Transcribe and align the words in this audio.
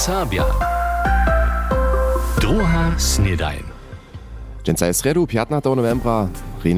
Serbia. 0.00 0.44
Druga 2.40 2.94
snedajn. 2.98 3.62
Dżęca 4.64 4.86
jest 4.86 5.00
sredu, 5.00 5.26
15 5.26 5.74
novembra. 5.76 6.28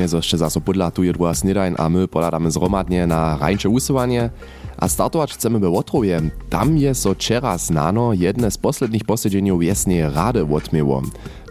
Zo 0.06 0.16
jeszcze 0.16 0.38
zaso 0.38 0.60
podla 0.60 0.90
tu 0.90 1.02
je 1.04 1.12
snedajn, 1.34 1.74
a 1.78 1.88
my 1.88 2.08
poladamy 2.08 2.50
zromadnie 2.50 3.06
na 3.06 3.38
rańcze 3.38 3.68
usuwanie. 3.68 4.30
A 4.76 4.88
startować 4.88 5.34
chcemy 5.34 5.58
we 5.58 5.68
Łotrowie. 5.68 6.20
Tam 6.50 6.78
je 6.78 6.94
so 6.94 7.14
wczera 7.14 7.58
znano 7.58 8.12
jedne 8.12 8.50
z 8.50 8.58
poslednich 8.58 9.04
posiedzeń 9.04 9.58
wiesnej 9.58 10.02
rady 10.10 10.46
odmieło. 10.54 11.02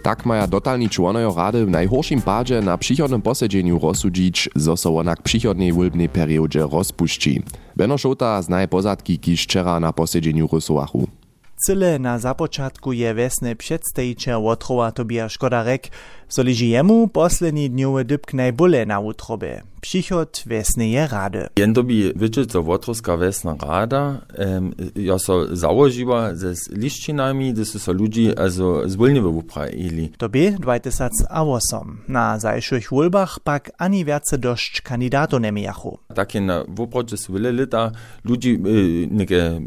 Tak 0.03 0.25
maja 0.25 0.47
dotalni 0.47 0.89
członojo 0.89 1.33
rady 1.37 1.65
w 1.65 1.69
najhorszym 1.69 2.21
padzie 2.21 2.61
na 2.61 2.77
przychodnym 2.77 3.21
posiedzeniu 3.21 3.79
rozsudzić, 3.79 4.49
zo 4.55 4.77
so 4.77 4.97
ona 4.97 5.15
k 5.15 5.21
przychodnej 5.21 5.73
wulbnej 5.73 6.09
periodzie 6.09 6.67
rozpuści. 6.71 7.43
Beno 7.75 7.97
Szota 7.97 8.41
znaje 8.41 8.67
pozadki, 8.67 9.19
kiż 9.19 9.47
na 9.81 9.93
posiedzeniu 9.93 10.49
rysowachu. 10.53 11.20
Cyle 11.61 11.99
na 11.99 12.17
započatku 12.17 12.91
je 12.91 13.13
vesne 13.13 13.53
předstejče 13.55 14.35
Łotrowa 14.35 14.91
Tobiasz 14.91 15.37
Kodarek, 15.37 15.93
so 16.31 16.43
liži 16.43 16.69
jemu 16.69 17.07
poslední 17.07 17.69
dňowe 17.69 18.03
dybk 18.03 18.33
najbole 18.33 18.85
na 18.85 18.99
utrobe. 18.99 19.61
Přichod 19.81 20.43
vesneje 20.45 21.07
rady. 21.07 21.39
Jen 21.57 21.73
dobi 21.73 22.13
wiecie, 22.15 22.45
co 22.45 22.61
Łotrowska 22.61 23.17
Wesna 23.17 23.55
Rada, 23.61 24.21
um, 24.37 24.73
ja 24.95 25.19
so 25.19 25.55
założyła 25.55 26.35
ze 26.35 26.53
liszczynami, 26.71 27.53
gdy 27.53 27.65
so 27.65 27.93
ludzi 27.93 28.37
also 28.37 28.89
zwolnie 28.89 29.21
wypraili. 29.21 30.09
Tobie 30.17 30.51
2008. 30.51 31.97
Na 32.07 32.39
zajszych 32.39 32.89
wulbach 32.89 33.39
pak 33.39 33.71
ani 33.77 34.05
wiace 34.05 34.37
dość 34.37 34.81
kandidato 34.81 35.39
nemiachu. 35.39 35.99
Takie 36.15 36.41
na 36.41 36.63
woprocie 36.67 37.17
są 37.17 37.33
wiele 37.33 37.51
lata 37.51 37.91
ludzi 38.25 38.59
y, 38.67 39.07
neke 39.11 39.61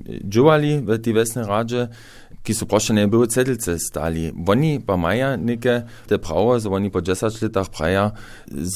w 0.87 1.03
tej 1.03 1.13
Wesnej 1.13 1.47
Radzie, 1.47 1.89
ki 2.45 2.55
so 2.55 2.67
proszę 2.67 2.95
nie 2.95 3.09
były 3.09 3.27
cedlce 3.27 3.79
stali. 3.79 4.33
Oni 4.47 4.81
pa 4.81 4.97
maja 4.97 5.37
neke 5.37 5.83
te 6.07 6.19
prawo, 6.19 6.61
so 6.61 6.71
oni 6.71 6.91
po 6.91 7.03
10 7.03 7.43
latach 7.43 7.69
praja, 7.69 8.13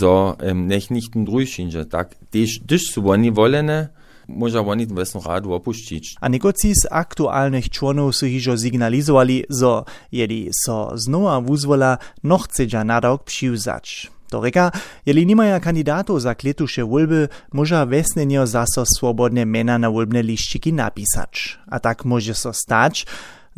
so 0.00 0.36
um, 0.42 0.66
nech 0.66 0.90
nicht 0.90 1.12
drujšinže. 1.14 1.84
Tak, 1.84 2.14
tež, 2.30 2.60
když 2.64 2.90
su 2.90 3.10
oni 3.10 3.32
volene, 3.32 3.88
może 4.28 4.60
oni 4.60 4.86
Wesną 4.86 5.20
Radu 5.20 5.52
opuścić. 5.52 6.14
A 6.20 6.28
nekoci 6.28 6.74
z 6.74 6.86
aktualnych 6.90 7.70
członów 7.70 8.16
su 8.16 8.26
hižo 8.26 8.56
signalizowali, 8.56 9.44
zo 9.48 9.84
jeli 10.12 10.50
so 10.64 10.92
znowa 10.94 11.40
wuzwola 11.40 11.98
no 12.24 12.38
chcedza 12.38 12.84
na 12.84 13.00
rok 13.00 13.24
přiwzać. 13.24 14.10
To 14.30 14.40
reka, 14.40 14.72
jeli 15.06 15.26
nimaja 15.26 15.60
kandidatów 15.60 16.22
za 16.22 16.34
kletusze 16.34 16.84
wulby, 16.84 17.28
może 17.52 17.86
wesnenio 17.86 18.46
zaso 18.46 18.84
swobodne 18.86 19.46
mena 19.46 19.78
na 19.78 19.90
wulbne 19.90 20.22
liściki 20.22 20.72
napisać. 20.72 21.58
A 21.66 21.80
tak 21.80 22.04
może 22.04 22.34
so 22.34 22.52
stać, 22.52 23.06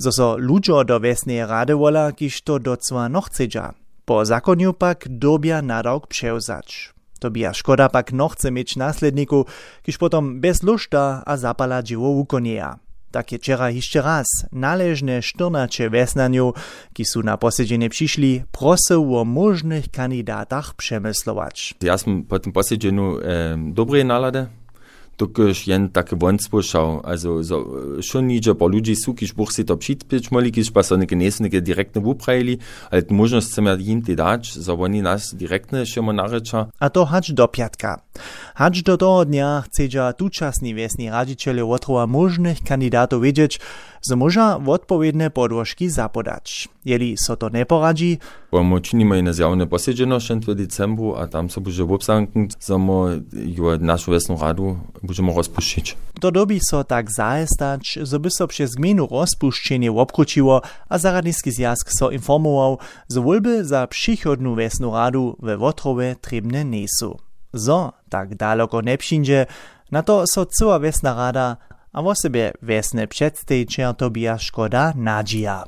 zo 0.00 0.10
so 0.10 0.28
ľudžo 0.40 0.88
do 0.88 0.96
vesnej 0.96 1.44
radevola, 1.44 2.16
kiž 2.16 2.40
to 2.42 2.56
docva 2.56 3.12
nochcedža. 3.12 3.76
Po 4.08 4.24
zakoniu 4.24 4.72
pak 4.72 5.06
dobia 5.06 5.60
narok 5.60 6.08
převzač. 6.08 6.96
To 7.20 7.30
bija 7.30 7.52
škoda 7.52 7.88
pak 7.92 8.12
nochce 8.12 8.50
mieć 8.50 8.76
následniku, 8.76 9.46
kiž 9.84 9.96
potom 9.96 10.40
bez 10.40 10.64
lušta 10.64 11.22
a 11.26 11.36
zapala 11.36 11.84
dživo 11.84 12.10
ukonia. 12.10 12.80
Tak 13.10 13.34
je 13.34 13.38
včera 13.42 13.74
ešte 13.74 13.98
raz 13.98 14.26
náležne 14.54 15.18
štornače 15.18 15.90
vesnaniu, 15.90 16.54
ki 16.94 17.02
sú 17.02 17.26
na 17.26 17.34
posedženie 17.34 17.90
prišli, 17.90 18.46
prosil 18.54 19.02
o 19.02 19.26
možných 19.26 19.90
kandidátach 19.90 20.78
přemyslovať. 20.78 21.82
Ja 21.82 21.98
som 21.98 22.22
po 22.22 22.38
tom 22.38 22.54
posedženiu 22.54 23.18
e, 23.18 23.18
dobrej 23.74 24.06
nálade, 24.06 24.46
dokiż 25.20 25.66
jen 25.66 25.88
takie 25.88 26.16
wątpliwość 26.16 26.70
szał. 26.70 27.00
Also 27.04 27.44
so, 27.44 27.64
schon 28.02 28.26
nicze 28.26 28.54
po 28.54 28.66
ludzi 28.68 28.96
su, 28.96 29.14
kiż 29.14 29.32
buch 29.32 29.52
si 29.52 29.64
to 29.64 29.76
przytpić 29.76 30.30
moli, 30.30 30.52
kiż 30.52 30.70
pa 30.70 30.82
so 30.82 30.96
neke 30.96 31.16
nesnike 31.16 31.60
direktne 31.60 32.00
wuprajli, 32.00 32.58
ale 32.90 33.02
tu 33.02 33.14
możność 33.14 33.46
chcemy 33.46 33.76
im 33.82 34.02
te 34.02 34.14
dać, 34.14 34.52
so 34.52 34.74
oni 34.74 35.02
nas 35.02 35.34
direktne 35.34 35.86
šemo 35.86 36.12
narecza. 36.12 36.66
A 36.80 36.90
to 36.90 37.04
hacz 37.04 37.32
do 37.32 37.48
piatka. 37.48 38.00
Hacz 38.54 38.82
do 38.82 38.96
toho 38.96 39.24
dnia 39.24 39.62
chcedza 39.66 40.12
tučasni 40.12 40.74
wiesni 40.74 41.10
radziciele 41.10 41.64
otrova 41.64 42.06
możnych 42.06 42.62
kandidatów 42.62 43.22
wiedzieć, 43.22 43.60
że 44.08 44.16
może 44.16 44.58
odpowiedne 44.66 45.30
podłożki 45.30 45.88
zapodać. 45.90 46.68
Jeli 46.84 47.16
so 47.18 47.36
to 47.36 47.48
nie 47.48 47.66
poradzi, 47.66 48.18
Bo 48.52 48.64
my 48.64 48.80
czynimy 48.80 49.16
jedno 49.16 49.32
zjawne 49.32 49.66
posiedzenie 49.66 50.20
še 50.20 50.36
w 50.36 50.54
decembru, 50.54 51.14
a 51.16 51.26
tam 51.26 51.50
so 51.50 51.60
bude 51.60 51.84
obsanknąć, 51.94 52.52
że 52.66 52.78
my 52.78 53.22
jo 53.32 53.76
naszą 53.80 54.12
Wesną 54.12 54.38
Radu 54.40 54.76
będziemy 55.02 55.34
rozpuścić. 55.34 55.96
to 56.20 56.30
dobi 56.30 56.60
so 56.70 56.84
tak 56.84 57.10
zajestać, 57.10 57.98
że 58.02 58.18
by 58.20 58.30
so 58.30 58.46
przez 58.46 58.74
gminu 58.74 59.08
obkruciło, 59.98 60.62
a 60.88 60.98
zaradniski 60.98 61.50
zjazd 61.50 61.98
so 61.98 62.10
informował, 62.10 62.78
że 63.10 63.20
wólby 63.20 63.64
za 63.64 63.86
przychodną 63.86 64.56
wiesną 64.56 64.92
radu 64.92 65.36
we 65.42 65.56
Wotrowie 65.56 66.16
trebne 66.20 66.64
nie 66.64 66.86
są. 67.00 67.16
Zo 67.52 67.92
tak 68.08 68.34
daleko 68.34 68.80
przyjdzie, 68.98 69.46
na 69.92 70.02
to 70.02 70.24
so 70.26 70.46
cała 70.46 70.80
wiesna 70.80 71.14
rada, 71.14 71.56
a 71.92 72.02
o 72.02 72.14
sobie 72.14 72.52
wiesne 72.62 73.06
przedstejcze 73.06 73.94
to 73.98 74.10
bija 74.10 74.38
szkoda 74.38 74.92
nadzieja. 74.96 75.64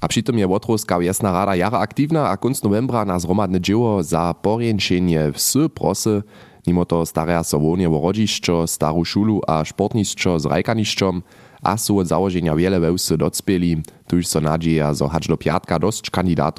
A 0.00 0.08
přitom 0.08 0.38
je 0.38 0.46
Łotrowska 0.46 0.98
Wiesna 0.98 1.32
Rada 1.32 1.54
jara 1.54 1.78
aktywna 1.78 2.28
a 2.28 2.36
kunc 2.36 2.62
novembra 2.62 3.04
na 3.04 3.18
zromadne 3.18 3.60
dzieło 3.60 4.02
za 4.02 4.34
poręczenie 4.34 5.32
wsy 5.32 5.68
prosy, 5.68 6.22
mimo 6.66 6.84
to 6.84 7.06
staraja 7.06 7.44
so 7.44 7.58
wonie 7.58 7.88
o 7.88 8.00
rodzišćo, 8.00 8.66
staru 8.66 9.04
šulu 9.04 9.40
a 9.48 9.64
športnišćo 9.64 10.38
z 10.38 10.46
rajkanišćom, 10.46 11.22
a 11.62 11.76
su 11.76 11.98
od 11.98 12.06
założenia 12.06 12.54
wiele 12.54 12.80
wełsy 12.80 13.16
docpieli, 13.16 13.82
tuż 14.06 14.26
so 14.26 14.40
nadzieja, 14.40 14.94
zo 14.94 15.08
hacz 15.08 15.28
do 15.28 15.36
piatka 15.36 15.78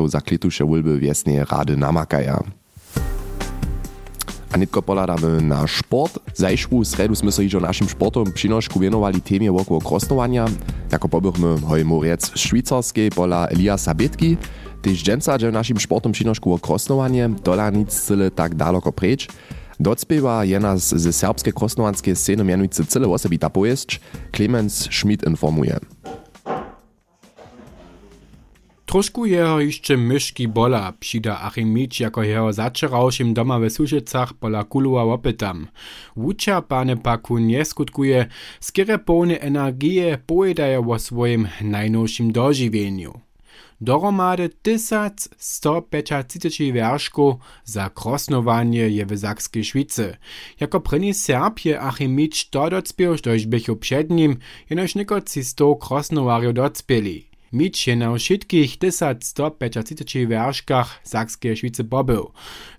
za 0.07 0.22
klitusze 0.22 0.66
wulby 0.66 0.99
Wiesnej 0.99 1.45
Rady 1.45 1.78
namakaja. 1.78 2.39
A 4.52 4.58
nitko 4.58 4.81
poladamy 4.81 5.41
na 5.41 5.68
sport. 5.68 6.19
Zajszwu 6.34 6.85
sredu 6.85 7.16
sme 7.16 7.31
so 7.31 7.41
iżo 7.41 7.59
naszym 7.59 7.88
sportom 7.88 8.31
przynoszku 8.31 8.80
wienowali 8.80 9.22
temie 9.22 9.52
wokół 9.52 9.81
krosnowania. 9.81 10.46
Jako 10.91 11.09
pobychmy 11.09 11.62
hoj 11.62 11.85
moriec 11.85 12.31
szwajcarskiej 12.35 13.09
pola 13.09 13.47
Eliasa 13.47 13.96
Bietki. 13.96 14.38
Tyż 14.81 15.03
dżęca, 15.03 15.40
że 15.40 15.52
naszym 15.52 15.80
sportom 15.80 16.12
przynoszku 16.12 16.53
o 16.53 16.59
krosnowanie, 16.59 17.30
dola 17.44 17.69
nic 17.69 18.02
cyle 18.02 18.31
tak 18.31 18.56
daleko 18.56 18.91
precz. 18.91 19.28
Docpiewa 19.80 20.46
jedna 20.46 20.78
z, 20.78 20.96
ze 20.96 21.14
serbskiej 21.14 21.53
krosnovanskiej 21.53 22.16
sceny 22.16 22.44
mianujcy 22.44 22.85
cyle 22.85 23.08
osobita 23.08 23.50
pojezd, 23.50 24.00
Clemens 24.31 24.90
Schmidt 24.91 25.24
informuje. 25.28 25.79
Trošku 28.97 29.25
jeho 29.25 29.59
jeszcze 29.59 29.97
myszki 29.97 30.47
bola, 30.47 30.94
przyda 31.00 31.41
Achimicz 31.41 32.00
jako 32.00 32.24
jeho 32.24 32.53
zaczerałszym 32.53 33.34
doma 33.34 33.59
w 33.59 33.69
Suszecach 33.69 34.34
pola 34.34 34.63
kulua 34.63 35.03
opytam. 35.03 35.68
Wucza 36.16 36.62
pane 36.62 36.97
paku 36.97 37.38
nie 37.38 37.66
skutkuje, 37.66 38.25
skiery 38.59 38.97
pełne 38.97 39.40
energije 39.40 40.18
pojedaje 40.25 40.80
o 40.80 41.00
swoim 41.00 41.47
najnowszym 41.62 42.31
dożywieniu. 42.31 43.19
Doromady 43.81 44.50
1135 44.50 46.74
wierszków 46.74 47.35
za 47.64 47.90
krosnowanie 47.90 48.90
je 48.90 49.06
w 49.06 49.19
Sakskiej 49.19 49.66
Szwicy. 49.66 50.18
Jako 50.59 50.79
prynny 50.79 51.14
Serb 51.14 51.66
je 51.66 51.81
Achimicz 51.81 52.50
to 52.50 52.69
docpiał, 52.69 53.16
dość 53.16 53.46
bychu 53.46 53.75
przed 53.75 54.09
nim, 54.09 54.38
jenoż 54.69 54.96
niekoci 54.96 55.44
100 55.44 55.75
krosnowariów 55.75 56.53
docpieli. 56.53 57.27
Micz 57.53 57.88
je 57.88 57.96
na 57.96 58.16
wszystkich 58.16 58.78
1135 58.78 60.28
wierszkach 60.30 61.00
Sakskiej 61.03 61.58
Szwicy 61.58 61.84
pobył. 61.84 62.31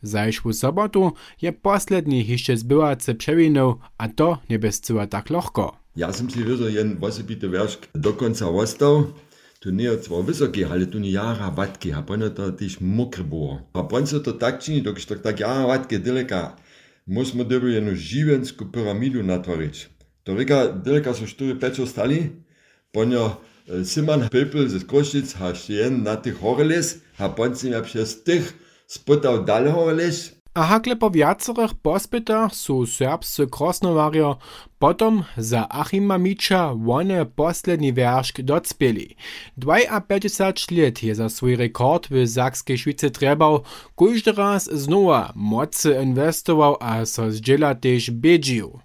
Zajszłu 0.03 0.53
sobotu 0.53 1.12
je 1.43 1.53
posledni 1.53 2.27
jeszcze 2.27 2.56
zbywacy 2.56 3.15
przewinął, 3.15 3.79
a 3.99 4.09
to 4.09 4.39
nie 4.51 4.59
bez 4.59 4.81
cyła 4.81 5.06
tak 5.06 5.31
lochko. 5.31 5.77
Ja 5.97 6.12
sam 6.12 6.31
si 6.31 6.45
wieder 6.45 6.70
jen 6.70 6.99
osobity 7.00 7.49
wiersz 7.49 7.79
do 7.94 8.12
końca 8.12 8.49
ostał. 8.49 9.06
Tu 9.61 9.70
nie 9.70 9.97
zwar 9.97 10.25
wysoki, 10.25 10.65
ale 10.65 10.87
tu 10.87 10.99
nie 10.99 11.11
jara 11.11 11.50
watki, 11.50 11.93
a 11.93 12.03
pono 12.03 12.31
to 12.31 12.53
też 12.53 12.81
mokry 12.81 13.25
było. 13.25 13.62
A 13.73 13.82
pono 13.82 14.20
to 14.25 14.32
tak 14.32 14.59
czyni, 14.59 14.82
dokąd 14.82 15.06
to 15.06 15.15
tak 15.15 15.41
jara 15.41 15.67
watki 15.67 15.99
dyleka. 15.99 16.56
Musimy 17.06 17.44
doby 17.44 17.73
jedną 17.73 17.91
żywenską 17.94 18.65
piramidu 18.65 19.23
natworzyć. 19.23 19.88
To 20.25 20.35
ryka 20.35 20.69
dyleka 20.69 21.15
cztery 21.15 21.56
peczo 21.56 21.87
stali, 21.87 22.31
pono 22.93 23.41
Simon 23.85 24.29
Pepel 24.29 24.69
ze 24.69 24.81
Kroščic 24.81 25.35
ha 25.37 25.53
jen 25.69 26.03
na 26.03 26.17
tych 26.17 26.41
horeles, 26.41 26.99
a 27.19 27.29
poncim 27.29 27.73
ja 27.73 27.82
przez 27.82 28.23
tych 28.23 28.55
spytał 28.87 29.44
dalej 29.44 29.73
horeles, 29.73 30.38
A 30.59 30.62
hakle 30.65 30.97
po 30.97 31.11
wiacerych 31.11 31.75
pospytach 31.75 32.55
su 32.55 32.87
serbscy 32.87 33.47
krosnowario 33.47 34.38
potom 34.79 35.25
za 35.37 35.69
Achima 35.69 36.19
Micza 36.19 36.75
one 36.88 37.26
posledni 37.26 37.93
wierszk 37.93 38.43
docpieli. 38.43 39.17
52 39.56 40.76
let 40.76 41.03
je 41.03 41.15
za 41.15 41.29
swój 41.29 41.56
rekord 41.56 42.09
w 42.11 42.29
Sakskiej 42.29 42.79
Szwicy 42.79 43.11
trebał, 43.11 43.62
każdy 43.97 44.32
raz 44.32 44.65
znowa 44.65 45.32
mocy 45.35 45.99
inwestował 46.03 46.76
a 46.81 47.06
so 47.06 47.23
też 47.81 48.11
biedził. 48.11 48.79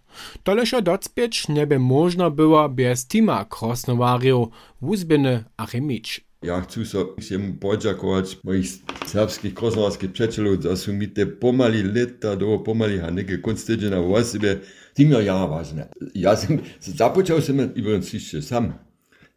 Toleżo 0.44 0.82
docpieć 0.82 1.48
nieby 1.48 1.80
można 1.80 2.30
było 2.30 2.70
bez 2.70 3.08
tima 3.08 3.46
krosnowariów 3.46 4.48
Wuzbiny 4.82 5.44
Achimicz. 5.58 6.22
Ja 6.44 6.62
chcę 6.62 6.86
so 6.86 7.16
jemu 7.32 7.54
podziakować 7.54 8.38
moich 8.44 8.68
serbskich 9.06 9.54
krosnowarskich 9.54 10.12
przyjaciół, 10.12 10.46
że 10.62 10.78
są 10.78 10.94
mi 10.94 11.08
te 11.08 11.26
pomali 11.26 11.84
lata 11.84 12.36
do 12.36 12.60
pomali 12.60 13.00
haneke 13.00 13.38
konstydzie 13.38 13.90
na 13.90 14.02
własne. 14.02 14.58
Tym 14.94 15.12
ja 15.12 15.48
ważne. 15.48 15.88
Ja 16.16 16.36
sam 16.36 16.58
zapoczął 16.80 17.42
sam 17.42 17.58
übrigens 17.58 18.14
jeszcze 18.14 18.42
sam. 18.42 18.74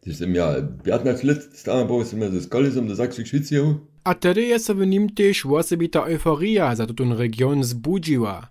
Jestem 0.05 0.35
ja 0.35 0.55
15 0.83 1.27
lat 1.27 1.37
stałem, 1.53 1.87
bo 1.87 1.99
jestem 1.99 2.31
ze 2.31 2.41
szkoły 2.41 2.71
do 2.71 2.95
Zaksu 2.95 3.25
Szwicji. 3.25 3.57
A 4.03 4.13
tedy 4.13 4.41
je 4.41 4.59
se 4.59 4.73
w 4.73 4.87
nim 4.87 5.09
też 5.09 5.45
osobita 5.45 6.05
euforia 6.05 6.75
za 6.75 6.85
tutun 6.85 7.11
region 7.13 7.63
zbudziła. 7.63 8.47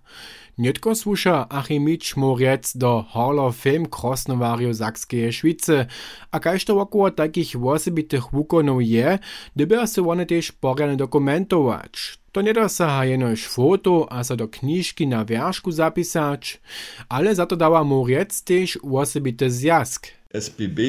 Nietko 0.57 0.95
słuša 0.95 1.45
Achimicz 1.49 2.15
Moriec 2.15 2.77
do 2.77 3.05
Hall 3.13 3.39
of 3.39 3.55
Fame 3.57 3.85
krosnowarju 3.89 4.73
Sakskeje 4.73 5.33
Švice, 5.33 5.85
a 6.31 6.39
kaž 6.39 6.65
to 6.65 6.81
okolo 6.81 7.11
takich 7.11 7.53
osobitych 7.55 8.33
wukonów 8.33 8.81
je, 8.81 9.19
dyby 9.55 9.87
se 9.87 10.01
one 10.01 10.25
też 10.25 10.51
porjane 10.51 10.97
dokumentować. 10.97 12.17
To 12.31 12.41
nie 12.41 12.53
dosaha 12.53 13.05
jenož 13.05 13.45
foto 13.45 14.07
a 14.09 14.23
se 14.23 14.35
do 14.35 14.47
kniżki 14.47 15.07
na 15.07 15.25
wierzchu 15.25 15.71
zapisać, 15.71 16.61
ale 17.09 17.35
za 17.35 17.45
to 17.45 17.55
dała 17.55 17.83
Moriec 17.83 18.43
też 18.43 18.79
osobity 18.81 19.51
zjazk. 19.51 20.07
SBB, 20.33 20.79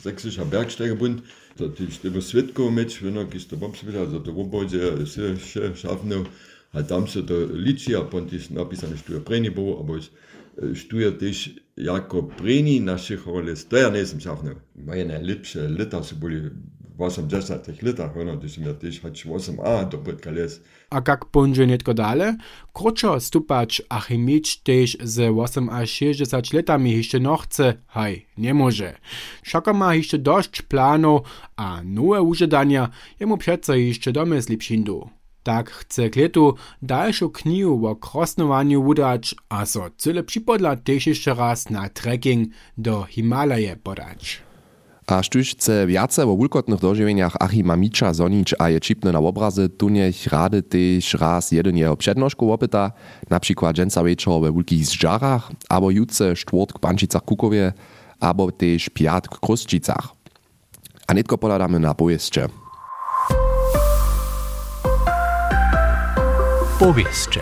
Sächsischer 0.00 0.46
Bergsteigerbund, 0.46 1.22
to 1.56 1.68
też 1.68 1.98
tego 1.98 2.20
świadków 2.20 2.72
mieć, 2.72 3.00
wenn 3.00 3.16
er 3.16 3.26
gist 3.26 3.50
to 3.50 3.56
also 4.00 4.20
to 4.20 4.68
się 5.36 5.76
schaffen, 5.76 6.24
a 6.76 6.82
tam 6.82 7.08
se 7.08 7.22
to 7.22 7.34
liczy, 7.52 7.98
a 7.98 8.02
pontis 8.04 8.50
napisane 8.50 8.96
štuje 8.96 9.20
preni 9.20 9.50
bo, 9.50 9.78
abo 9.80 9.94
štuje 10.74 11.12
też 11.12 11.50
jako 11.76 12.22
preni 12.22 12.80
naszych 12.80 13.26
roles, 13.26 13.66
to 13.66 13.76
ja 13.76 13.90
nie 13.90 13.98
jestem 13.98 14.20
schaffen. 14.20 14.54
Moje 14.76 15.04
najlepsze 15.04 15.68
lata 15.68 16.02
su 16.02 16.16
byli 16.16 16.50
80 16.98 17.82
latach, 17.82 18.16
ono, 18.16 18.36
to 18.36 18.46
ja 18.66 18.74
też 18.74 19.00
choć 19.00 19.26
8 19.26 19.60
a 19.60 19.84
do 19.84 19.98
podkales. 19.98 20.60
A 20.90 21.02
jak 21.08 21.24
pójdzie 21.24 21.66
nietko 21.66 21.94
dalej, 21.94 22.32
krótko 22.72 23.20
stupać 23.20 23.82
Achimicz 23.88 24.56
też 24.56 24.96
z 25.02 25.38
8 25.38 25.68
a 25.68 25.86
60 25.86 26.52
latami 26.52 26.96
jeszcze 26.96 27.20
no 27.20 27.36
chce, 27.36 27.74
haj, 27.86 28.26
nie 28.38 28.54
może. 28.54 28.96
Szako 29.42 29.74
ma 29.74 29.94
jeszcze 29.94 30.18
dość 30.18 30.62
planów, 30.62 31.20
a 31.56 31.82
nowe 31.84 32.22
użydania 32.22 32.88
jemu 33.20 33.36
przeco 33.38 33.74
jeszcze 33.74 34.12
domysli 34.12 34.56
przyjdą. 34.56 35.15
Tak 35.46 35.70
chce 35.70 36.10
kletu 36.10 36.54
dalszą 36.82 37.30
knihu 37.30 37.86
o 37.86 37.96
krosnowaniu 37.96 38.82
udać, 38.82 39.34
a 39.48 39.66
so 39.66 39.90
cyle 39.96 40.22
przypodla 40.22 40.76
też 40.76 41.06
jeszcze 41.06 41.34
raz 41.34 41.70
na 41.70 41.88
trekking 41.88 42.48
do 42.78 43.02
Himalaje 43.02 43.76
podać. 43.76 44.42
A 45.06 45.22
štuž 45.22 45.54
chce 45.54 45.86
viace 45.86 46.26
o 46.26 46.36
wulkotnych 46.36 46.80
dožiwieniach 46.80 47.36
Achima 47.40 47.76
Micza 47.76 48.14
zonić 48.14 48.54
a 48.58 48.68
je 48.68 48.80
čipne 48.80 49.12
na 49.12 49.18
obrazy, 49.18 49.68
tu 49.68 49.88
niech 49.88 50.26
rady 50.26 50.62
też 50.62 51.14
raz 51.14 51.52
jeden 51.52 51.76
jeho 51.76 51.96
przednożku 51.96 52.52
opyta, 52.52 52.92
na 53.30 53.40
przykład 53.40 53.76
dżęca 53.76 54.04
wieczor 54.04 54.42
we 54.42 54.52
wulkich 54.52 54.86
zżarach, 54.86 55.52
albo 55.68 55.90
jutce 55.90 56.34
czwartk 56.34 56.78
w 56.78 56.80
Pančicach 56.80 57.22
Kukowie, 57.22 57.72
albo 58.20 58.52
też 58.52 58.88
piatk 58.88 59.36
w 59.36 59.40
Krusčicach. 59.40 60.08
A 61.06 61.14
nitko 61.14 61.38
podadamy 61.38 61.80
na 61.80 61.94
pojeździe. 61.94 62.65
Powieście. 66.78 67.40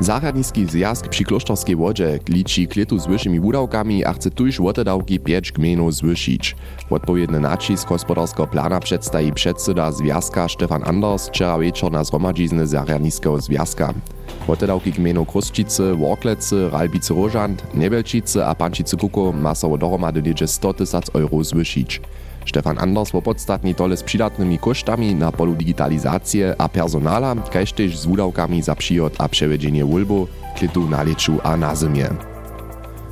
Zahradniski 0.00 0.66
zjazd 0.66 1.08
przy 1.08 1.24
Klosztorskiej 1.24 1.76
Wodzie 1.76 2.18
liczy 2.28 2.66
kletu 2.66 2.98
z 2.98 3.06
wyższymi 3.06 3.40
wudawkami 3.40 4.04
a 4.04 4.12
chce 4.12 4.30
tuż 4.30 4.58
wotedawki 4.58 5.20
5 5.20 5.52
gmenów 5.52 5.94
zwyšić. 5.94 6.56
Odpowiedny 6.90 7.40
nacisk 7.40 7.88
gospodarskiego 7.88 8.46
plana 8.46 8.80
przedstawi 8.80 9.32
przedsyda 9.32 9.92
związka 9.92 10.48
Stefan 10.48 10.82
Anders 10.84 11.28
wczoraj 11.28 11.60
wieczór 11.60 11.92
na 11.92 12.04
zgromadzizny 12.04 12.66
Zahradniskiego 12.66 13.40
związka. 13.40 13.94
Wotedawki 14.46 14.92
gmenów 14.92 15.28
Krusčice, 15.28 15.94
Worklecy, 15.94 16.70
Ralbice 16.70 17.14
Rożant, 17.14 17.74
Nebelčice 17.74 18.46
a 18.46 18.54
Pančice 18.54 18.96
Kuko 18.96 19.32
ma 19.32 19.54
so 19.54 19.78
dohromady 19.78 20.22
niedzie 20.22 20.46
100 20.46 20.74
tysac 20.74 21.10
euro 21.14 21.44
zwyšić. 21.44 22.00
Stefan 22.46 22.78
Anders 22.78 23.10
wo 23.12 23.22
podstatni 23.22 23.74
tole 23.74 23.96
z 23.96 24.02
przydatnymi 24.02 24.58
kosztami 24.58 25.14
na 25.14 25.32
polu 25.32 25.54
digitalizacji 25.54 26.42
a 26.58 26.68
personala, 26.68 27.34
kaž 27.52 27.74
z 27.94 28.06
wudawkami 28.06 28.62
za 28.62 28.74
przyjot 28.74 29.14
a 29.18 29.28
przewiedzenie 29.28 29.84
wulbu, 29.84 30.28
klitu 30.56 30.88
na 30.88 31.02
leczu 31.02 31.38
a 31.42 31.56
na 31.56 31.76
zimie. 31.76 32.10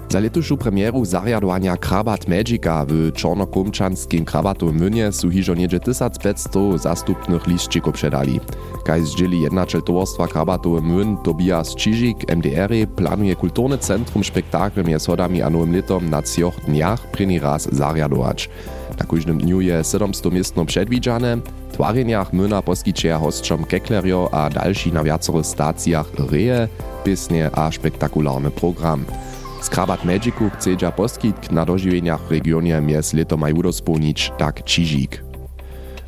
Za 0.08 0.20
letušu 0.20 0.56
premieru 0.56 1.04
zariadowania 1.04 1.76
Krabat 1.76 2.28
Magica 2.28 2.84
w 2.88 3.12
Czornokomczanskim 3.12 4.24
Krabatu 4.24 4.72
Mynie 4.72 5.12
su 5.12 5.30
hižo 5.30 5.54
niedzie 5.54 5.80
1500 5.80 6.80
zastupnych 6.80 7.46
liszczyków 7.46 7.94
przedali. 7.94 8.40
Kaj 8.84 9.02
zdzieli 9.02 9.40
jednaczel 9.40 9.82
towarstwa 9.82 10.26
Krabatu 10.26 10.82
Myn 10.82 11.16
Tobias 11.16 11.74
Čižik 11.74 12.36
MDR 12.36 12.72
planuje 12.96 13.36
kulturne 13.36 13.78
centrum 13.78 14.24
spektaklem 14.24 14.88
je 14.88 14.98
sodami 14.98 15.42
a 15.42 15.50
nowym 15.50 15.72
letom 15.72 16.10
na 16.10 16.22
cioch 16.22 16.56
dniach 16.66 17.10
prini 17.10 17.38
raz 17.38 17.68
zariadować. 17.72 18.48
Na 18.98 19.06
każdym 19.06 19.38
dniu 19.38 19.60
je 19.60 19.84
700 19.84 20.32
miestno 20.32 20.64
przedwidziane, 20.64 21.38
twarjeniach 21.72 22.32
Myna 22.32 22.62
poskyčeja 22.62 23.18
hostrzom 23.18 23.64
keklerio 23.64 24.28
a 24.32 24.48
další 24.50 24.92
na 24.92 25.02
viacerých 25.02 25.46
stacjach 25.46 26.10
reje, 26.18 26.68
pisnie 27.04 27.50
a 27.54 27.70
spektakularny 27.70 28.50
program. 28.50 29.06
Skrabat 29.62 30.04
Magicu 30.04 30.50
chcedza 30.50 30.90
poskitk 30.90 31.50
na 31.50 31.64
dožiwieniach 31.64 32.20
w 32.26 32.30
regionie 32.30 32.80
mies 32.80 33.14
leto 33.14 33.36
maj 33.36 33.52
udospełnić 33.52 34.32
tak 34.38 34.62
Čižik. 34.62 35.27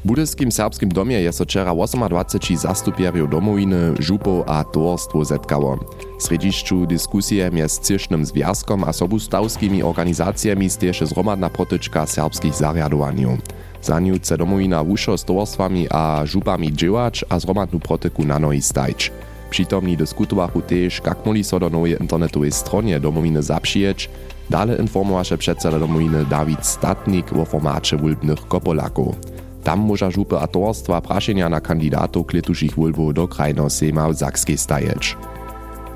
Budyskim 0.05 0.53
serbskim 0.53 0.89
domie 0.89 1.21
je 1.21 1.33
so 1.33 1.45
wczera 1.45 1.75
28 2.09 2.57
zastupierów 2.59 3.31
domowiny, 3.31 3.95
żupów 3.99 4.45
a 4.47 4.65
towarstwo 4.65 5.25
zetkało. 5.25 5.79
W 6.19 6.23
središću 6.23 6.87
dyskusje 6.87 7.51
mies 7.51 7.81
Cirsznym 7.81 8.27
Związkom 8.27 8.85
a 8.85 8.93
sobustawskimi 8.93 9.83
organizacjami 9.83 10.71
stieše 10.71 11.07
zromadna 11.07 11.51
protyczka 11.51 12.07
serbskich 12.07 12.55
zariadowaniów. 12.55 13.39
Za 13.83 14.01
nią 14.01 14.15
chce 14.19 14.39
domowina 14.39 14.85
wuszo 14.85 15.19
z 15.19 15.25
towarstwami 15.25 15.87
a 15.91 16.23
żupami 16.25 16.73
dziełać 16.73 17.25
a 17.29 17.41
zromadnu 17.41 17.81
protyku 17.81 18.25
na 18.25 18.39
nogi 18.39 18.63
stajć. 18.63 19.13
Přitomni 19.51 19.97
diskutowachu 19.97 20.63
też, 20.63 21.01
jak 21.07 21.27
mogli 21.27 21.45
so 21.45 21.59
do 21.59 21.71
nowej 21.71 21.97
internetowej 22.01 22.53
stronie 22.53 23.01
domowiny 23.01 23.43
zapřijeć. 23.43 24.11
Dale 24.51 24.77
informowaše 24.77 25.39
przedseda 25.39 25.79
domowiny 25.79 26.25
Dawid 26.25 26.67
Statnik 26.67 27.33
o 27.33 27.45
formacie 27.45 27.97
wulbnych 27.97 28.49
kopolaków. 28.49 29.40
Tam 29.65 29.81
może 29.81 30.11
żupy 30.11 30.39
a 30.39 30.47
towarstwa 30.47 31.01
praszenia 31.01 31.49
na 31.49 31.61
kandidatów 31.61 32.27
kletušich 32.27 32.75
wulbów 32.75 33.15
do 33.15 33.29
krajno 33.29 33.71
sejma 33.71 34.09
w 34.09 34.15
Zakskiej 34.15 34.59
stajeć. 34.59 35.17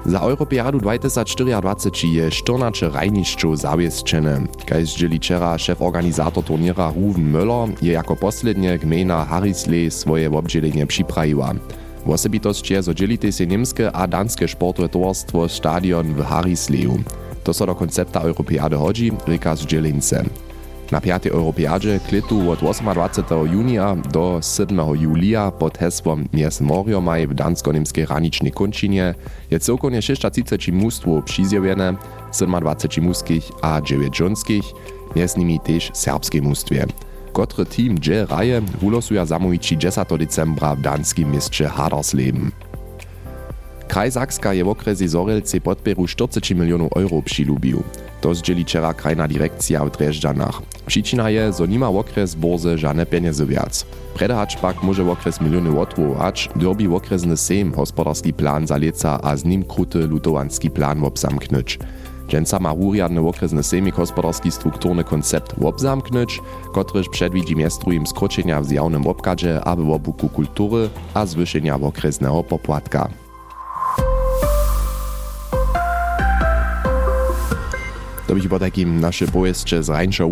Za 0.06 0.18
Europeadu 0.18 0.78
2024 0.78 2.12
je 2.12 2.30
14 2.30 2.88
rajnišćów 2.88 3.58
zawieszczone. 3.58 4.40
Kaj 4.66 4.86
zdzieli 4.86 5.18
wczera 5.18 5.58
szef-organizator 5.58 6.44
turniera 6.44 6.92
Ruven 6.96 7.32
Möller 7.32 7.82
je 7.82 7.92
jako 7.92 8.16
poslednie 8.16 8.78
gmina 8.78 9.24
Harisley 9.24 9.90
swoje 9.90 10.30
obdzielenie 10.30 10.86
przyprawiła. 10.86 11.54
Wosebitosće 12.06 12.82
zo 12.82 12.94
dzielite 12.94 13.32
se 13.32 13.46
niemskie 13.46 13.92
a 13.92 14.06
danskie 14.06 14.48
sportowe 14.48 14.88
towarstwo 14.88 15.48
stadion 15.48 16.14
w 16.14 16.22
Harisleju. 16.22 16.98
To 17.44 17.54
so 17.54 17.66
do 17.66 17.74
koncepta 17.74 18.20
Europeady 18.20 18.76
hodzi, 18.76 19.12
reka 19.26 19.56
z 19.56 19.66
dzielince. 19.66 20.24
Na 20.94 21.00
5. 21.00 21.26
Europeadzie 21.26 22.00
klitu 22.08 22.50
od 22.50 22.58
28. 22.58 23.26
junia 23.52 23.96
do 23.96 24.40
7. 24.42 24.78
julia 25.00 25.50
pod 25.50 25.78
hesłom 25.78 26.28
Mies 26.32 26.60
Moriomaj 26.60 27.26
w 27.26 27.34
dansko-niemskiej 27.34 28.06
ranicznej 28.06 28.52
končinie 28.52 29.14
je 29.50 29.60
całkonie 29.60 30.02
630 30.02 30.72
mustwo 30.72 31.22
przyzjewione, 31.22 31.94
27 32.60 33.04
muskich 33.04 33.50
a 33.62 33.80
9 33.80 34.16
żonskich, 34.16 34.64
między 35.16 35.38
nimi 35.38 35.60
też 35.60 35.90
serbskie 35.94 36.42
mustwie. 36.42 36.86
Kotre 37.32 37.66
team 37.66 37.98
dże 37.98 38.26
raje 38.26 38.60
wulosuje 38.60 39.26
zamowici 39.26 39.78
10. 39.78 40.08
decembra 40.18 40.74
w 40.74 40.80
danskim 40.80 41.32
mieście 41.32 41.68
Hadersleben. 41.68 42.50
Kraj 43.88 44.12
Sakska 44.12 44.52
je 44.52 44.64
w 44.64 44.68
okresie 44.68 45.08
Zorelce 45.08 45.60
podbieru 45.60 46.06
40 46.06 46.54
milionów 46.54 46.92
euro 46.96 47.22
přilubił. 47.22 47.82
To 48.20 48.34
zdzieli 48.34 48.64
wczera 48.64 48.94
krajna 48.94 49.28
direkcja 49.28 49.84
w 49.84 49.90
Dreżdżanach. 49.90 50.62
Przyczyna 50.86 51.30
je, 51.30 51.52
że 51.58 51.68
nie 51.68 51.78
ma 51.78 51.88
okres 51.88 52.34
borze 52.34 52.78
żadne 52.78 53.06
pieniądze 53.06 53.46
wiac. 53.46 53.86
Predahacz 54.14 54.56
pak 54.56 54.82
może 54.82 55.10
okres 55.10 55.40
miliony 55.40 55.80
odwołać, 55.80 56.48
derbi 56.56 56.88
w 56.88 56.94
okresny 56.94 57.36
sejm 57.36 57.70
gospodarski 57.70 58.32
plan 58.32 58.66
za 58.66 58.76
leca 58.76 59.20
a 59.22 59.36
z 59.36 59.44
nim 59.44 59.64
kruty 59.64 59.98
lutowanski 60.06 60.70
plan 60.70 61.04
obsamknąć. 61.04 61.78
Dżęca 62.28 62.58
ma 62.60 62.74
wuriadny 62.74 63.20
okresny 63.20 63.62
sejmik 63.62 63.96
gospodarski 63.96 64.50
strukturny 64.50 65.04
koncept 65.04 65.54
obzamknąć, 65.64 66.40
kotryż 66.72 67.08
przedwidzi 67.08 67.56
miestrujem 67.56 68.06
skroczenia 68.06 68.60
w 68.60 68.66
zjawnym 68.66 69.06
obkadzie, 69.06 69.64
aby 69.64 69.82
w 69.82 69.90
obuku 69.90 70.28
kultury 70.28 70.88
a 71.14 71.26
zwyszenia 71.26 71.74
okresnego 71.76 72.44
popłatka. 72.44 73.23
To 78.34 78.40
by 78.40 78.48
po 78.48 78.58
takim 78.58 79.00
nasze 79.00 79.26
powieście 79.26 79.82
z 79.82 79.88
rańszego 79.88 80.28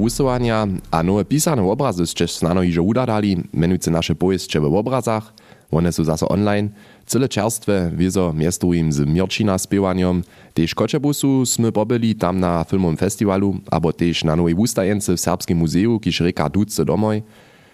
a 0.90 1.02
nowe 1.02 1.24
pisane 1.24 1.62
obrazy 1.62 2.06
ste 2.06 2.26
znano 2.26 2.62
iżo 2.62 2.82
udadali, 2.82 3.36
menujce 3.52 3.90
nasze 3.90 4.14
powieście 4.14 4.60
w 4.60 4.64
obrazach, 4.64 5.32
one 5.70 5.92
są 5.92 6.04
zase 6.04 6.28
online, 6.28 6.68
cyle 7.06 7.28
czerstwe, 7.28 7.90
wiezo 7.96 8.32
miestujem 8.32 8.92
z 8.92 9.06
Mirčina 9.06 9.58
spiewaniem, 9.58 10.22
też 10.54 10.74
Koczebusu 10.74 11.46
sme 11.46 11.72
pobyli 11.72 12.14
tam 12.14 12.40
na 12.40 12.64
filmowym 12.64 12.96
festiwalu, 12.96 13.56
albo 13.70 13.92
też 13.92 14.24
na 14.24 14.36
nowej 14.36 14.54
wustajence 14.54 15.16
w 15.16 15.20
Serbskim 15.20 15.58
Muzeum, 15.58 16.00
kiż 16.00 16.20
reka 16.20 16.48
Dudce 16.48 16.84
domoj. 16.84 17.22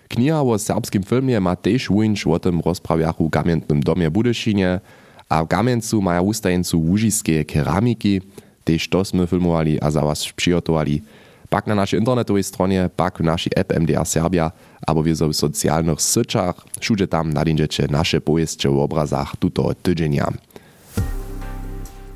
Kniha 0.09 0.43
o 0.43 0.59
serbskim 0.59 1.03
filmie 1.03 1.41
ma 1.41 1.57
też 1.57 1.89
wunsch 1.89 2.27
o 2.27 2.39
tym 2.39 2.61
rozprawiachu 2.61 3.27
w 3.27 3.31
Gamiętnym 3.31 3.81
domie 3.81 4.11
a 5.29 5.45
w 5.45 5.49
Gamięcu 5.49 6.03
maja 6.03 6.23
wustajencu 6.23 6.81
łużiskie 6.81 7.45
keramiki, 7.45 8.21
też 8.69 8.89
to 8.93 9.01
sme 9.01 9.25
filmowali 9.25 9.81
a 9.81 9.89
za 9.89 10.05
was 10.05 10.21
przygotowali. 10.37 11.01
Pak 11.49 11.67
na 11.67 11.75
naszej 11.75 11.99
internetowej 12.01 12.45
stronie, 12.45 12.91
pak 12.97 13.19
w 13.19 13.25
naszej 13.25 13.53
app 13.57 13.73
MDR 13.73 14.05
Serbia, 14.05 14.53
albo 14.87 15.03
w 15.03 15.33
socjalnych 15.33 16.03
syczach, 16.03 16.55
wszędzie 16.81 17.09
tam 17.09 17.33
nadejdziecie 17.33 17.87
nasze 17.91 18.21
powieści 18.21 18.69
w 18.69 18.79
obrazach 18.79 19.37
tuto 19.37 19.75
tydzienia. 19.83 20.29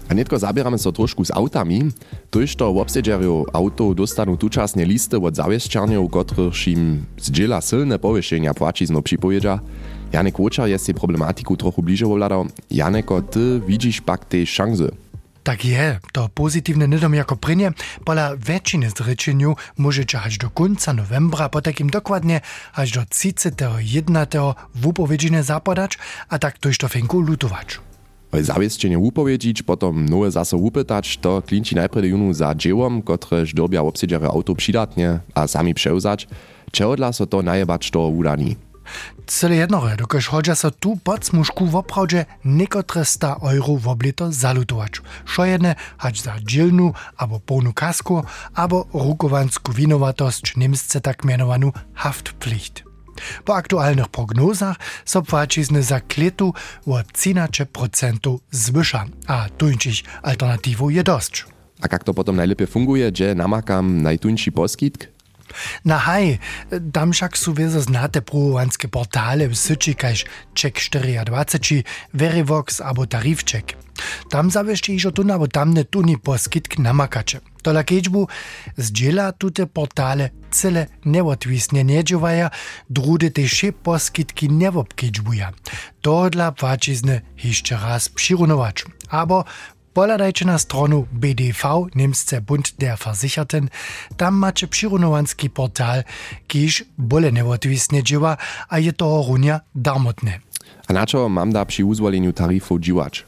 A 0.09 0.14
netko 0.14 0.38
zabieramy 0.38 0.78
so 0.78 0.92
trošku 0.92 1.25
z 1.25 1.30
autami, 1.30 1.88
tož 2.30 2.56
to 2.56 2.68
obsedžerjo 2.68 3.44
auto 3.52 3.94
dostanu 3.94 4.37
tučasne 4.37 4.85
listy 4.85 5.16
od 5.16 5.37
zawieszczarniów, 5.37 6.11
których 6.11 6.68
im 6.68 7.04
zdziela 7.16 7.61
silne 7.61 7.99
powieszenia 7.99 8.54
płacizno 8.54 9.02
przypowiedza. 9.02 9.61
Janek 10.12 10.38
Łoczar 10.38 10.68
jest 10.68 10.87
tej 10.87 10.94
problematiku 10.94 11.56
trochu 11.56 11.82
bliżej 11.82 12.09
wladał. 12.09 12.47
Janeko, 12.71 13.23
ty 13.23 13.61
widzisz 13.68 14.00
pak 14.00 14.25
te 14.25 14.47
szanse. 14.47 15.12
Tak 15.43 15.65
je, 15.67 15.99
to 16.15 16.31
pozitywne 16.31 16.87
prynie, 17.43 17.75
pola 18.07 18.39
väčšiny 18.39 18.95
z 18.95 18.99
rečeniu 19.03 19.59
môžete 19.75 20.15
až 20.15 20.39
do 20.39 20.49
konca 20.55 20.95
novembra, 20.95 21.51
po 21.51 21.59
takým 21.59 21.91
dokładnie 21.91 22.47
až 22.79 23.03
do 23.03 23.03
31. 23.03 23.75
v 24.71 24.83
upovedžine 24.87 25.43
zapadać, 25.43 25.99
a 26.31 26.39
tak 26.39 26.63
tož 26.63 26.79
to 26.79 26.87
fenku 26.87 27.19
lutować. 27.19 27.83
Zawieszczenie 28.33 28.99
upowiedzieć, 28.99 29.63
potom 29.63 30.09
nowe 30.09 30.31
zaso 30.31 30.57
upytać, 30.57 31.19
to 31.19 31.43
klinci 31.43 31.75
najpierw 31.75 32.07
junu 32.07 32.33
za 32.33 32.55
dziełom, 32.55 33.03
kotreż 33.03 33.55
dorbia 33.55 33.83
obsiedziare 33.83 34.29
auto 34.29 34.55
przydatnie, 34.55 35.19
a 35.35 35.47
sami 35.47 35.75
przełzać, 35.75 36.29
czego 36.73 37.13
so 37.13 37.27
to 37.27 37.43
najebać 37.43 37.91
to 37.91 38.09
udani. 38.09 38.72
Cele 39.27 39.57
jednore, 39.57 39.97
dokož 39.97 40.29
hodža 40.29 40.55
so 40.59 40.71
tu 40.71 40.97
pod 40.99 41.25
smušku 41.25 41.67
v 41.67 41.81
opravdže 41.81 42.27
nekotre 42.45 43.05
sta 43.07 43.39
euro 43.39 43.79
v 43.79 43.87
oblito 43.89 44.31
zalutovač. 44.35 45.01
Šo 45.25 45.47
jedne 45.47 45.79
hač 45.99 46.23
za 46.23 46.37
džilnu 46.43 46.93
abo 47.17 47.39
polnu 47.39 47.73
kasku, 47.73 48.27
abo 48.55 48.87
rukovansku 48.93 49.73
vinovatost, 49.73 50.57
nemsce 50.57 51.01
tak 51.01 51.25
menovanú 51.25 51.73
haftpflicht. 51.95 52.85
Po 53.45 53.55
aktualnych 53.55 54.09
prognozach 54.09 54.77
so 55.05 55.23
płacizny 55.23 55.83
za 55.83 56.01
kletu 56.01 56.55
o 56.87 56.97
13% 56.99 58.39
zwyża, 58.51 59.07
a 59.27 59.49
tuńczyć 59.49 60.05
alternatywą 60.23 60.89
je 60.89 61.03
dość. 61.03 61.47
A 61.83 61.89
jak 61.93 62.05
to 62.05 62.15
potem 62.15 62.37
najlepiej 62.37 62.67
funguje, 62.67 63.13
gdzie 63.13 63.35
namakam 63.35 64.03
najtuńszy 64.03 64.53
poskitk? 64.53 65.09
Nahaj, 65.85 66.38
tamšak 66.92 67.37
su 67.37 67.52
vezo 67.52 67.80
znate 67.80 68.21
pruvanske 68.21 68.88
portale 68.88 69.49
v 69.49 69.54
Syči 69.54 69.94
kaž 69.94 70.25
Czek24, 70.54 71.85
Verivox 72.12 72.80
abo 72.80 73.06
Tarifček. 73.06 73.76
Tam 74.30 74.50
zawieście 74.50 74.94
iż 74.94 75.06
o 75.06 75.12
tu 75.12 75.25
nabo 75.25 75.47
tamne 75.49 75.85
tuni 75.85 76.18
po 76.18 76.38
skitk 76.38 76.78
namakacze. 76.78 77.40
To 77.62 77.73
lakiečbu 77.73 78.28
zdjela 78.76 79.32
tute 79.32 79.66
portale 79.66 80.30
cele 80.50 80.87
neodvisne 81.04 81.85
nedžuvaja, 81.85 82.50
drude 82.90 83.30
te 83.30 83.47
še 83.49 83.73
poskitki 83.73 84.49
nevobkičbuja. 84.49 85.52
To 86.02 86.30
dla 86.30 86.52
płačizne 86.52 87.21
jeszcze 87.44 87.76
raz 87.76 88.09
przyrunowaczem. 88.09 88.92
Abo 89.09 89.44
Poladajcie 89.95 90.45
na 90.45 90.59
stronu 90.59 91.07
BDV, 91.13 91.87
Niemsce 91.95 92.41
Bund 92.41 92.75
der 92.79 92.99
Versicherten, 92.99 93.69
tam 94.17 94.35
macie 94.35 94.67
przyrunowanski 94.69 95.51
portal, 95.51 96.05
kiż 96.49 96.85
bole 96.99 97.33
neodwisne 97.33 98.03
dzieła, 98.03 98.37
a 98.69 98.79
je 98.79 98.93
to 98.93 99.25
runia 99.29 99.61
darmotne. 99.75 100.41
A 100.89 100.93
na 100.93 101.07
co 101.07 101.29
mam 101.29 101.53
da 101.53 101.65
przy 101.65 101.85
uzwoleniu 101.85 102.33
tarifów 102.33 102.81
dziłać? 102.81 103.25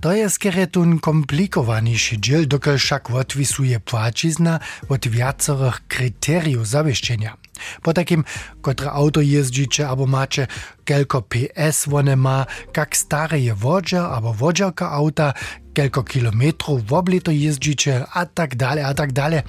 To 0.00 0.12
je 0.12 0.30
skeretun 0.30 0.98
komplikowaniszy 0.98 2.18
dziel, 2.18 2.48
dokąd 2.48 2.80
wszak 2.80 3.10
odwisuje 3.10 3.80
płacizna 3.80 4.60
od 4.88 5.08
wiacorych 5.08 5.82
kryteriów 5.88 6.68
zawieszczenia. 6.68 7.36
Po 7.82 7.92
takim, 7.92 8.24
kotre 8.62 8.90
auto 8.90 9.20
jeździcie, 9.20 9.88
albo 9.88 10.06
macie 10.06 10.46
kelko 10.84 11.22
PS 11.22 11.88
one 11.92 12.16
ma, 12.16 12.46
jak 12.76 12.96
stare 12.96 13.40
je 13.40 13.54
wodzia, 13.54 14.10
albo 14.10 14.34
wodziarka 14.34 14.90
auta, 14.90 15.32
kelko 15.74 16.02
kilometrów 16.02 16.86
w 16.86 16.92
oblito 16.92 17.30
jeździcie, 17.30 18.04
a 18.12 18.26
tak 18.26 18.56
dalej, 18.56 18.84
a 18.84 18.94
tak 18.94 19.12
dalej. 19.12 19.40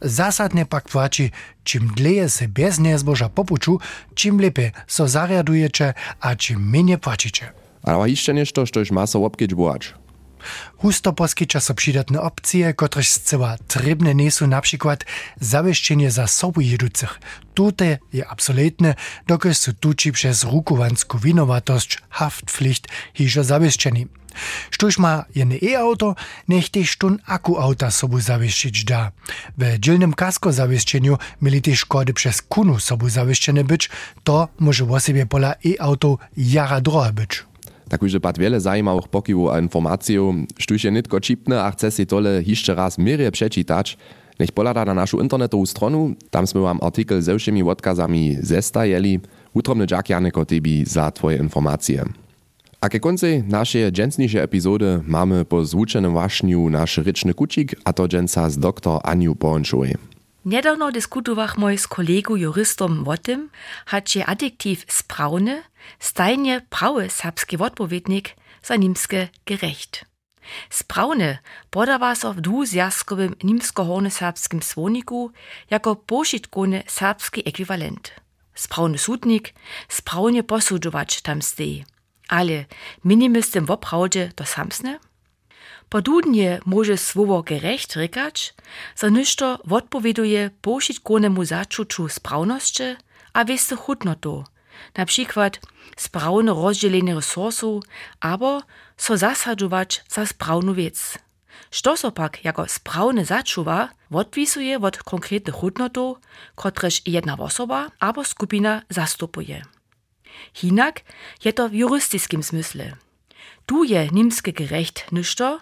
Zasadnie 0.00 0.66
pak 0.66 0.88
płaci, 0.88 1.30
czym 1.64 1.88
dleje 1.96 2.28
se 2.30 2.48
bez 2.48 2.78
niezboża 2.78 3.28
popuczu, 3.28 3.78
czym 4.14 4.40
lepiej 4.40 4.70
so 4.86 5.08
zariadujecie, 5.08 5.94
a 6.20 6.36
czym 6.36 6.70
mniej 6.70 6.98
płacicie. 6.98 7.52
Ale 7.82 8.10
jeszcze 8.10 8.34
nešto, 8.34 8.66
što 8.66 8.80
już 8.80 8.90
ma 8.90 9.06
so 9.06 9.24
obkieć 9.24 9.54
błać. 9.54 9.94
Husto 10.78 11.12
poskyča 11.12 11.60
so 11.60 11.74
opcije, 12.20 12.74
kotrež 12.74 13.08
zcela 13.08 13.56
trebne 13.68 14.14
nesu 14.14 14.46
na 14.46 14.60
przykład 14.60 15.04
zawieszczenie 15.40 16.10
za 16.10 16.26
sobu 16.26 16.60
jedúcich. 16.60 17.20
Tute 17.54 17.98
je 18.12 18.28
absolutne, 18.28 18.94
dokud 19.26 19.56
su 19.56 19.72
tuči 19.72 20.12
przez 20.12 20.44
rukovansku 20.44 21.18
winowatość 21.18 21.98
haftpflicht 22.10 22.88
hižo 23.14 23.44
zawieszczeni. 23.44 24.06
Štuž 24.70 24.98
ma 24.98 25.24
jedne 25.34 25.58
e-auto, 25.62 26.14
nech 26.48 26.70
tež 26.70 26.96
tun 26.96 27.18
akuauta 27.26 27.90
sobu 27.90 28.20
zawieszczyć 28.20 28.84
da. 28.84 29.12
W 29.58 29.78
dzielnym 29.78 30.12
kasko 30.12 30.52
zawieszczeniu 30.52 31.18
mieli 31.42 31.62
też 31.62 31.78
szkody 31.78 32.12
przez 32.12 32.42
kunu 32.42 32.78
sobu 32.78 33.08
zawieszczene 33.08 33.64
być, 33.64 33.90
to 34.24 34.48
może 34.58 34.84
sobie 35.00 35.26
pola 35.26 35.54
e-auto 35.66 36.18
jara 36.36 36.80
drohe 36.80 37.12
być. 37.12 37.44
Takúže 37.84 38.16
pat 38.16 38.40
wiele 38.40 38.56
zajímavých 38.60 39.12
pokivov 39.12 39.52
a 39.52 39.60
informácií, 39.60 40.16
štuž 40.56 40.88
je 40.88 40.90
nitko 40.90 41.20
čipne 41.20 41.60
a 41.60 41.68
chce 41.70 41.90
si 41.90 42.04
tole 42.08 42.40
ještě 42.40 42.74
raz 42.74 42.96
mirie 42.96 43.30
prečítať, 43.30 43.96
nech 44.38 44.50
polada 44.50 44.82
na 44.82 44.94
našu 44.94 45.22
internetovú 45.22 45.62
stronu, 45.62 46.18
tam 46.30 46.42
sme 46.42 46.66
vám 46.66 46.82
artikel 46.82 47.22
se 47.22 47.30
všemi 47.30 47.62
odkazami 47.62 48.42
zestajeli. 48.42 49.22
Utromny 49.54 49.86
Jack 49.86 50.10
Janeko 50.10 50.42
tebi 50.42 50.82
za 50.82 51.10
tvoje 51.14 51.38
informacje. 51.38 52.23
A 52.84 52.88
ke 52.88 53.00
konci 53.00 53.42
naszej 53.48 53.92
dżensniejszej 53.92 54.40
epizody 54.40 55.00
mamy 55.06 55.44
po 55.44 55.64
zvučenym 55.64 56.14
wašniu 56.14 56.70
nasz 56.70 56.98
ryczny 56.98 57.34
kucik, 57.34 57.74
a 57.84 57.92
to 57.92 58.08
dżensa 58.08 58.50
z 58.50 58.58
dr 58.58 59.00
Aniu 59.02 59.34
Połączowej. 59.34 59.94
Niedawno 60.44 60.92
dyskutowach 60.92 61.58
moi 61.58 61.78
z 61.78 61.86
kolegu 61.88 62.36
juristom 62.36 63.08
o 63.08 63.16
tym, 63.16 63.50
hacie 63.86 64.26
adjektiv 64.26 64.84
spraune 64.88 65.62
stajnie 65.98 66.60
prawy 66.70 67.10
serbski 67.10 67.56
odpowiednik 67.58 68.36
za 68.62 68.76
nimskie 68.76 69.28
gerecht. 69.46 70.04
Spraune 70.70 71.38
podawa 71.70 72.14
so 72.14 72.32
w 72.34 72.40
dwuzjazkowym 72.40 73.34
nimsko-horny-serbskim 73.44 74.62
słowniku 74.62 75.30
jako 75.70 75.96
pošitkony 75.96 76.82
serbski 76.86 77.48
ekwivalent. 77.48 78.12
Sprawny 78.54 78.98
sudnik, 78.98 79.54
sprawnie 79.88 80.42
posudzować 80.42 81.22
tam. 81.22 81.40
Ale 82.28 82.64
tym 83.52 83.66
w 83.66 83.70
oprawdzie 83.70 84.32
to 84.34 84.44
samsne? 84.44 84.98
Podudnie 85.88 86.60
może 86.66 86.96
słowo 86.96 87.42
gerecht 87.42 87.96
rykać, 87.96 88.54
za 88.96 89.08
ništo 89.08 89.58
odpowieduje 89.70 90.50
pošitkonemu 90.60 91.44
zaczuciu 91.44 92.08
sprawności, 92.08 92.96
a 93.32 93.44
wieste 93.44 93.76
hutnotu, 93.76 94.44
na 94.96 95.06
przykład 95.06 95.60
sprawne 95.96 96.52
rozdzielenie 96.52 97.14
resursów, 97.14 97.84
albo 98.20 98.62
so 98.96 99.16
zasadzować 99.16 100.04
za 100.08 100.26
sprawną 100.26 100.74
wiec. 100.74 101.18
Što 101.70 101.96
so 101.96 102.10
pak 102.12 102.44
jako 102.44 102.68
sprawne 102.68 103.24
zaczuwa, 103.24 103.88
odpisuje 104.10 104.78
od 104.78 104.98
konkretnych 105.02 105.54
hutnotów, 105.54 106.18
kotreż 106.54 107.02
jedna 107.06 107.36
osoba 107.38 107.90
albo 108.00 108.24
skupina 108.24 108.82
zastupuje. 108.90 109.62
Hinak 110.54 111.00
je 111.44 111.52
to 111.52 111.68
w 111.68 111.74
jurystycznym 111.74 112.42
smysle. 112.42 112.96
Tu 113.66 113.84
je 113.84 114.08
nimskie 114.12 114.52
gerecht 114.52 115.12
ništo, 115.12 115.58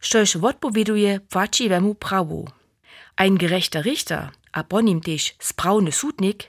štož 0.00 0.36
odpowieduje 0.36 1.20
płaciwemu 1.20 1.94
prawu. 1.94 2.48
Ein 3.16 3.36
gerechter 3.36 3.84
Richter, 3.84 4.30
a 4.52 4.64
po 4.64 4.80
nim 4.80 5.00
też 5.00 5.34
sudnik, 5.92 6.48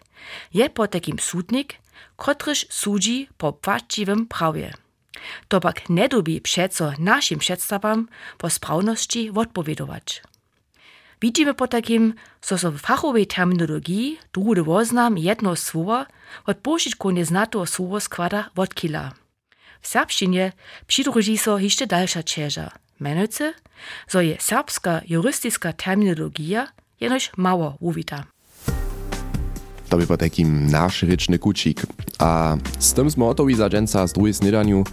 je 0.54 0.70
po 0.70 0.88
takim 0.88 1.20
sudnik, 1.20 1.74
kotryż 2.16 2.66
sudzi 2.70 3.28
po 3.38 3.54
płaciwym 3.54 4.28
prawie. 4.28 4.74
To 5.48 5.60
pak 5.60 5.90
nie 5.90 6.10
dobi 6.10 6.42
przeco 6.42 6.94
naszym 7.00 7.40
przedstawom 7.40 8.08
po 8.38 8.50
sprawności 8.50 9.32
odpowiedziować. 9.36 10.24
Widzimy 11.24 11.54
po 11.54 11.68
takim, 11.68 12.14
so 12.42 12.58
so 12.58 12.72
w 12.72 12.78
fachowej 12.78 13.28
terminologii 13.28 14.20
drugi 14.34 14.62
woznam 14.62 15.18
jedno 15.18 15.56
słowo 15.56 16.06
od 16.46 16.58
pošičku 16.58 17.12
neznatého 17.12 17.66
słowo 17.66 18.00
składa 18.00 18.50
od 18.56 18.74
kila. 18.74 19.12
W 19.82 19.88
serbszczynie 19.88 20.52
przydruži 20.88 21.38
so 21.38 21.58
jeszcze 21.58 21.88
dalsza 21.88 22.24
čeža. 22.24 22.72
Menujce, 23.00 23.54
so 24.08 24.22
je 24.22 24.38
serbska 24.40 25.02
juristiska 25.08 25.74
terminologia 25.74 26.68
jenož 27.00 27.32
mało 27.38 27.78
uwita. 27.80 28.24
To 29.90 29.98
by 29.98 30.08
po 30.08 30.18
takim 30.18 30.68
nasz 30.72 31.04
ryczny 31.04 31.40
kucik. 31.40 31.82
A 32.20 32.58
z 32.80 32.94
tym 32.94 33.12
smo 33.12 33.30
otowi 33.30 33.56
za 33.56 33.70
dżęca 33.70 34.08
z 34.08 34.14
drugiej 34.14 34.34
snydaniu. 34.34 34.84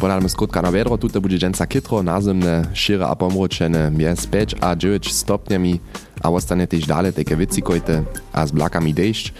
Podamy 0.00 0.28
skrótka 0.28 0.62
na 0.62 0.72
wiadro, 0.72 0.98
tutaj 0.98 1.22
będzie 1.22 1.38
dżęca 1.38 1.66
kitro, 1.66 2.02
nazemne, 2.02 2.62
šire 2.74 3.06
a 3.06 3.16
pomročene, 3.16 3.90
mjez 3.90 4.26
5 4.26 4.54
a 4.60 4.76
9 4.76 5.12
stopniami, 5.12 5.80
a 6.22 6.30
ostane 6.30 6.66
też 6.66 6.86
dalej 6.86 7.12
takie 7.12 7.36
wycikojte, 7.36 8.02
a 8.32 8.46
z 8.46 8.52
blakami 8.52 8.94
deszcz. 8.94 9.32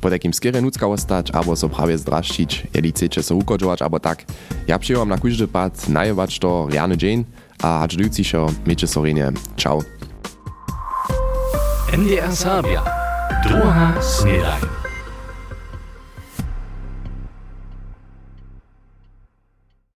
Po 0.00 0.10
takim 0.10 0.34
skierę 0.34 0.62
nucka 0.62 0.86
ostać, 0.86 1.30
albo 1.30 1.56
so 1.56 1.68
prawie 1.68 1.98
zdraszčić, 1.98 2.66
jeli 2.74 2.92
chcecie 2.92 3.22
so 3.22 3.34
ukodžować, 3.34 3.82
albo 3.82 4.00
tak. 4.00 4.24
Ja 4.66 4.78
przyjęłam 4.78 5.08
na 5.08 5.18
każdy 5.18 5.48
pad 5.48 5.88
najewać 5.88 6.38
to 6.38 6.68
riany 6.70 6.96
dzień, 6.96 7.24
a 7.62 7.78
hacz 7.78 7.96
dujúci 7.96 8.24
miejcie 8.66 8.86
sorenie. 8.86 9.32
Ciao. 9.56 9.82
NDR 11.92 12.36
Sabia. 12.36 12.82
Druga 13.44 13.92
snedaj. 14.02 14.77